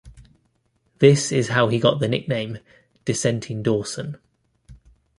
This 0.97 1.31
is 1.31 1.49
how 1.49 1.67
he 1.67 1.77
got 1.77 1.99
the 1.99 2.07
nickname 2.07 2.57
"Dissenting 3.05 3.61
Dawson". 3.61 4.17